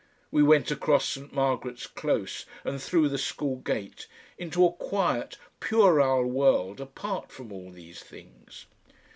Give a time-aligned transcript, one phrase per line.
[0.31, 1.31] We went across St.
[1.31, 7.69] Margaret's Close and through the school gate into a quiet puerile world apart from all
[7.69, 8.65] these things.